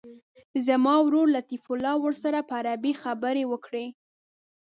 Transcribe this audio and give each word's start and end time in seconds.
زما 0.67 0.95
ورور 1.05 1.27
لطیف 1.35 1.63
الله 1.73 1.95
ورسره 2.03 2.39
په 2.49 2.53
عربي 2.59 2.93
خبرې 3.01 3.43
وکړي. 3.51 3.85